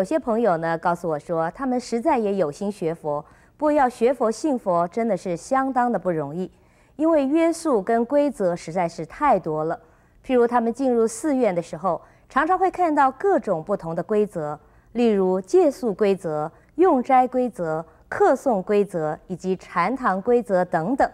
[0.00, 3.22] 有些朋友呢告诉我说，他们实在也有心学佛，
[3.58, 6.50] 不过要学佛信佛真的是相当的不容易，
[6.96, 9.78] 因为约束跟规则实在是太多了。
[10.24, 14.58] 譬如他们进入寺院的时候，常常会看到各种不同的规则，
[14.92, 21.06] 例如戒宿规则、用斋规则、客送规则以及禅堂规则等等。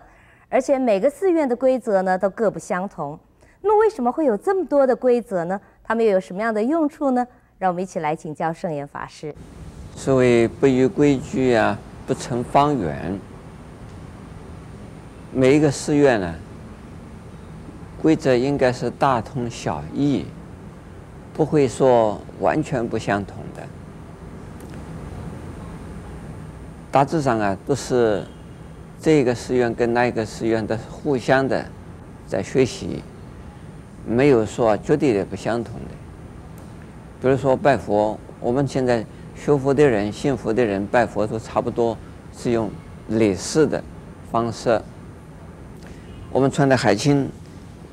[0.48, 3.18] 而且每个寺院的规则呢都各不相同。
[3.62, 5.60] 那为什么会有这么多的规则呢？
[5.82, 7.26] 它们又有什么样的用处呢？
[7.58, 9.34] 让我们一起来请教圣严法师。
[9.94, 13.18] 所谓不逾规矩啊，不成方圆。
[15.32, 16.34] 每一个寺院呢，
[18.00, 20.24] 规则应该是大同小异，
[21.32, 23.62] 不会说完全不相同的。
[26.90, 28.24] 大致上啊，都是。
[28.98, 31.64] 这个寺院跟那个寺院的互相的
[32.26, 33.02] 在学习，
[34.06, 36.05] 没有说绝对的不相同的。
[37.26, 41.98] 比如说拜佛，我们现在学佛的人、信佛的人拜佛都差不多
[42.32, 42.70] 是用
[43.08, 43.82] 礼式的
[44.30, 44.80] 方式。
[46.30, 47.28] 我们穿的海青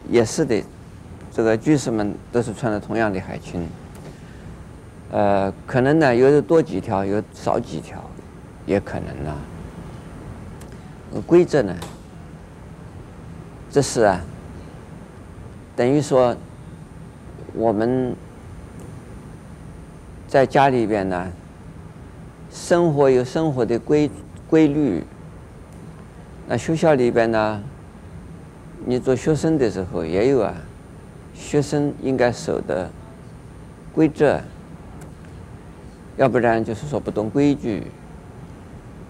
[0.07, 0.63] 也是的，
[1.31, 3.67] 这个居士们都是穿的同样的海青。
[5.09, 8.07] 呃，可能呢有的多几条，有少几条，
[8.67, 9.35] 也可能呢。
[11.25, 11.75] 规则呢？
[13.71, 14.21] 这是啊，
[15.75, 16.37] 等于说
[17.55, 18.15] 我们
[20.33, 21.31] 在家里边呢，
[22.49, 24.09] 生活有生活的规
[24.49, 25.03] 规律。
[26.47, 27.61] 那学校里边呢，
[28.83, 30.55] 你做学生的时候也有啊，
[31.35, 32.89] 学生应该守的
[33.93, 34.41] 规则，
[36.17, 37.83] 要不然就是说不懂规矩。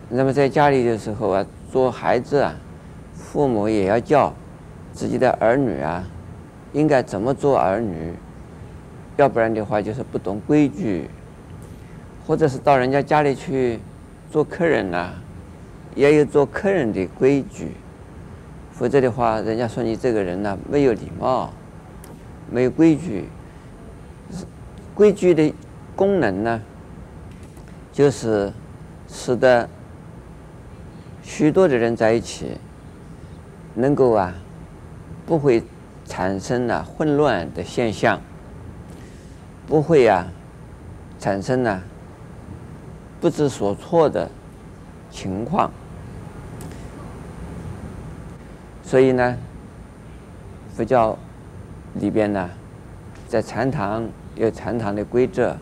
[0.09, 1.45] 那么在家里的时候啊。
[1.71, 2.53] 做孩子啊，
[3.15, 4.31] 父母也要教
[4.91, 6.03] 自己的儿女啊，
[6.73, 8.13] 应该怎么做儿女，
[9.17, 11.09] 要不然的话就是不懂规矩，
[12.25, 13.79] 或者是到人家家里去
[14.31, 15.13] 做客人呐、
[15.95, 17.71] 也有做客人的规矩，
[18.71, 21.51] 否则的话，人家说你这个人呢、没有礼貌，
[22.49, 23.25] 没有规矩。
[24.95, 25.53] 规矩的
[25.95, 26.61] 功能呢，
[27.91, 28.51] 就是
[29.07, 29.67] 使得。
[31.25, 32.57] 许多的人在一起，
[33.75, 34.35] 能够啊，
[35.25, 35.63] 不会
[36.05, 38.19] 产生了混乱的现象，
[39.65, 40.27] 不会啊，
[41.17, 41.81] 产生了
[43.23, 44.29] 不知所措的
[45.09, 45.71] 情况。
[48.83, 49.37] 所以呢，
[50.75, 51.17] 佛教
[51.93, 52.49] 里边呢，
[53.29, 55.55] 在禅堂有禅堂的规则，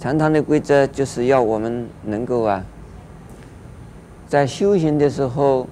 [0.00, 2.64] 禅堂的规则就是要我们能够啊。
[4.26, 5.68] 在修行的时候，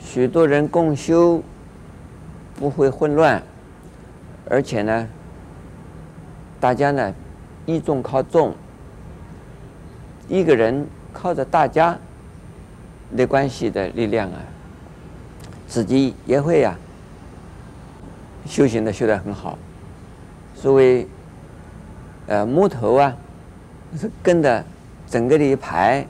[0.00, 1.40] 许多人共修，
[2.56, 3.40] 不会混乱，
[4.50, 5.08] 而且呢，
[6.58, 7.14] 大家呢，
[7.64, 8.52] 依众靠众，
[10.28, 11.96] 一个人靠着大家
[13.16, 14.40] 的关系的力量啊，
[15.66, 19.58] 自己也会呀、啊，修行的修得很好。
[20.54, 21.06] 所谓，
[22.26, 23.16] 呃，木头啊，
[23.98, 24.64] 是跟着
[25.08, 26.06] 整个的一排。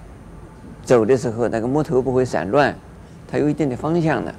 [0.83, 2.72] 走的时候，那个木头不会散乱，
[3.27, 4.33] 它有一定的方向的。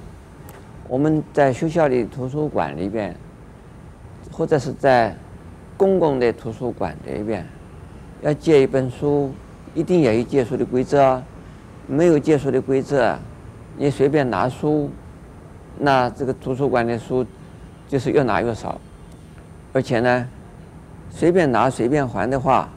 [0.87, 3.13] 我们在学校的图书馆里边，
[4.31, 5.13] 或者是在
[5.75, 7.45] 公共的图书馆里边，
[8.21, 9.33] 要借一本书，
[9.73, 11.23] 一定要有借书的规则啊。
[11.87, 13.17] 没有借书的规则，
[13.77, 14.89] 你随便拿书，
[15.79, 17.25] 那这个图书馆的书
[17.87, 18.79] 就是越拿越少。
[19.71, 20.27] 而且呢，
[21.09, 22.67] 随便拿随便还的话，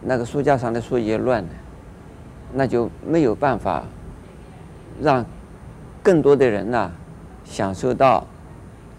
[0.00, 1.48] 那个书架上的书也乱了。
[2.52, 3.82] 那就没有办法
[5.00, 5.26] 让
[6.00, 6.92] 更多的人呐
[7.44, 8.24] 享受到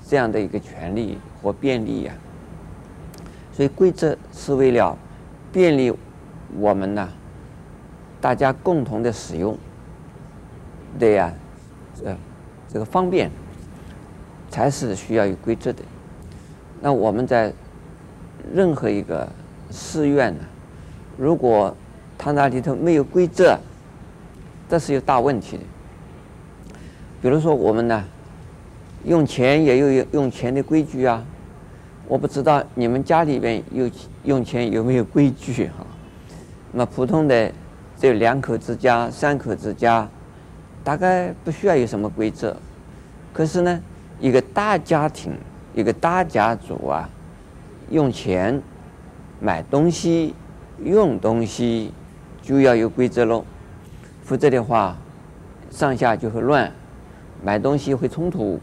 [0.06, 2.14] 这样的一个权利或便利呀。
[3.54, 4.98] 所以规则是为了
[5.54, 5.94] 便利
[6.58, 7.08] 我们呐，
[8.26, 9.56] 大家共同的使用，
[10.98, 11.32] 对呀，
[11.96, 12.18] 这
[12.68, 13.30] 这个方便
[14.50, 15.84] 才是需要有规则的。
[16.82, 17.54] 那我们在
[18.52, 19.30] 任何一个
[19.70, 20.40] 寺院呢，
[21.20, 21.78] 如果
[22.18, 23.60] 他那里头没有规则，
[24.68, 25.64] 这是有大问题的。
[27.22, 28.04] 比如说我们呢，
[29.04, 31.24] 用钱也有用钱的规矩啊。
[32.08, 33.88] 我不知道你们家里边有
[34.24, 35.86] 用钱有没有规矩哈？
[36.72, 37.52] 那普通的
[37.98, 40.08] 这两口之家、三口之家，
[40.84, 42.56] 大概不需要有什么规则。
[43.34, 43.82] 可是呢，
[44.20, 45.34] 一个大家庭、
[45.74, 47.10] 一个大家族啊，
[47.90, 48.62] 用钱
[49.40, 50.34] 买东西、
[50.84, 51.92] 用东西。
[52.42, 53.44] 就要有规则喽，
[54.24, 54.96] 否则的话，
[55.72, 56.72] 上下就会乱，
[57.44, 58.60] 买东西会冲突，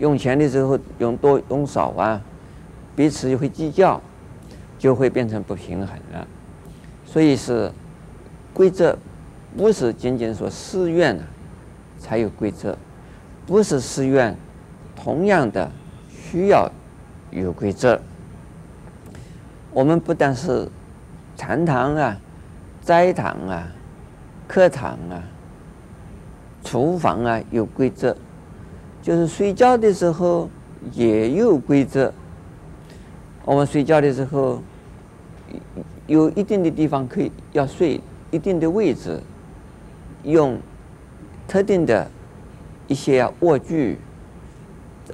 [0.00, 2.20] 用钱的时候用多用少啊，
[2.96, 4.00] 彼此就会计较，
[4.80, 6.26] 就会变成不平衡了。
[7.06, 7.70] 所以是
[8.58, 8.98] 规则，
[9.56, 11.16] 不是仅仅说寺院
[11.96, 12.76] 才有规则，
[13.46, 14.36] 不是寺院
[14.96, 15.70] 同样的
[16.10, 16.68] 需要
[17.30, 18.00] 有规则。
[19.70, 20.68] 我们不但是
[21.36, 22.18] 禅堂啊、
[22.82, 23.68] 斋堂啊、
[24.48, 25.22] 课堂啊、
[26.64, 28.16] 厨房啊有规则，
[29.00, 30.50] 就是睡觉的时候
[30.94, 32.12] 也有规则。
[33.44, 34.60] 我们睡觉的时候，
[36.08, 39.20] 有一定的地方可以要睡，一定的位置，
[40.22, 40.58] 用
[41.46, 42.10] 特定的
[42.86, 43.98] 一些卧具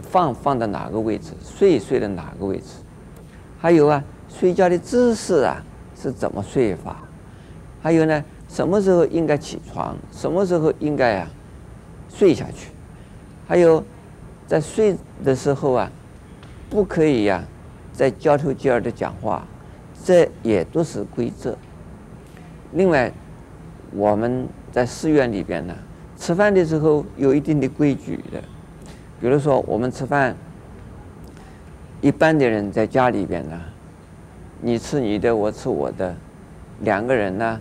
[0.02, 2.64] 放放在哪个位置，睡睡在哪个位置，
[3.58, 5.62] 还有啊，睡觉的姿势啊
[5.96, 7.02] 是怎么睡法，
[7.80, 11.30] 还有呢，什么时候应该起床，什么时候应该啊
[12.08, 12.70] 睡下去，
[13.46, 13.84] 还有
[14.46, 15.90] 在睡的时候啊，
[16.68, 17.52] 不可以呀、啊。
[17.94, 19.46] 在交头接耳的讲话，
[20.02, 21.56] 这也都是规则。
[22.74, 23.10] 另外，
[23.92, 25.74] 我们在寺院里边呢，
[26.18, 28.42] 吃饭的时候有一定的规矩的。
[29.20, 30.36] 比如说，我们吃饭，
[32.00, 33.58] 一般的人在家里边呢，
[34.60, 36.14] 你吃你的，我吃我的，
[36.80, 37.60] 两个人呢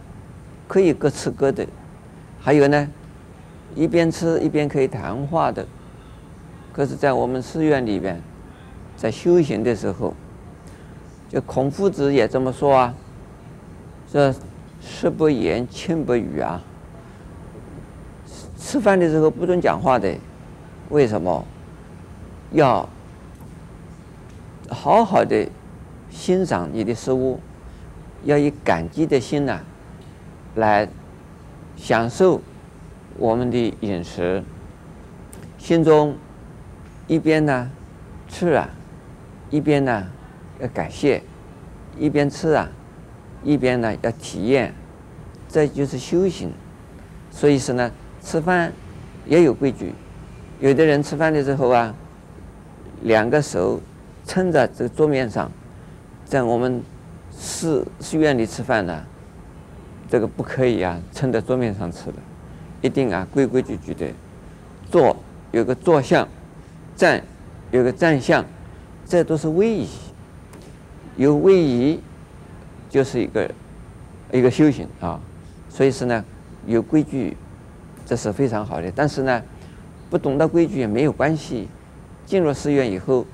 [0.68, 1.66] 可以各吃各的。
[2.40, 2.90] 还有呢，
[3.76, 5.66] 一边吃一边可以谈话的。
[6.74, 8.20] 可是，在我们寺院里边，
[8.98, 10.16] 在修行的时候，
[11.30, 12.94] 就孔夫子也这么说啊，
[14.12, 14.34] 说
[14.86, 16.62] 食不言，寝不语啊。
[18.58, 20.14] 吃饭的时候不准讲话的，
[20.90, 21.46] 为什么？
[22.52, 22.88] 要
[24.70, 25.48] 好好的
[26.10, 27.40] 欣赏你的食物，
[28.24, 29.62] 要以感激的心呢，
[30.56, 30.88] 来
[31.76, 32.42] 享受
[33.18, 34.44] 我们的饮食，
[35.58, 36.16] 心中
[37.08, 37.72] 一边呢
[38.28, 38.70] 吃啊，
[39.50, 40.08] 一边呢。
[40.60, 41.22] 要感谢，
[41.98, 42.70] 一边吃啊，
[43.44, 44.74] 一边呢要体验，
[45.50, 46.52] 这就是修行。
[47.32, 47.92] 所以说呢，
[48.22, 48.72] 吃饭
[49.26, 49.94] 也有规矩。
[50.60, 51.94] 有的人吃饭的时候啊，
[53.02, 53.82] 两个手
[54.26, 55.52] 撑在这个桌面上，
[56.26, 56.82] 在我们
[57.32, 59.04] 寺寺院里吃饭呢，
[60.10, 62.14] 这个不可以啊，撑在桌面上吃的，
[62.82, 64.08] 一定啊规规矩矩的
[64.90, 65.18] 坐，
[65.52, 66.28] 有个坐相，
[66.96, 67.22] 站
[67.72, 68.46] 有个站相，
[69.06, 69.88] 这都是礼仪。
[71.18, 72.00] 有位移，
[72.94, 73.52] 就是一个
[74.32, 75.20] 一个修行啊，
[75.68, 76.24] 所以说呢，
[76.68, 77.36] 有规矩，
[78.06, 78.92] 这是非常好的。
[78.96, 79.42] 但是呢，
[80.12, 81.68] 不懂得规矩也没有关系，
[82.24, 83.26] 进入寺院以后，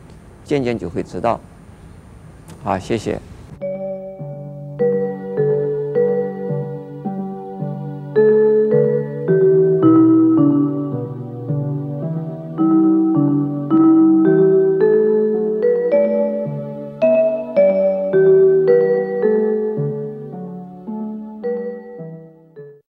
[0.45, 1.41] 渐渐就会知道。
[2.63, 3.19] 好，谢谢。